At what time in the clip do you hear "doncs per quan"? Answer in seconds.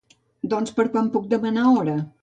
0.53-1.13